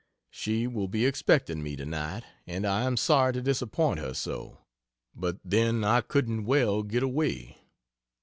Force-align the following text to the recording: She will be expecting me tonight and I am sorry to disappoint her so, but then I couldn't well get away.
She 0.31 0.65
will 0.65 0.87
be 0.87 1.05
expecting 1.05 1.61
me 1.61 1.75
tonight 1.75 2.23
and 2.47 2.65
I 2.65 2.85
am 2.85 2.97
sorry 2.97 3.33
to 3.33 3.41
disappoint 3.43 3.99
her 3.99 4.15
so, 4.15 4.57
but 5.13 5.37
then 5.45 5.83
I 5.83 6.01
couldn't 6.01 6.45
well 6.45 6.81
get 6.81 7.03
away. 7.03 7.59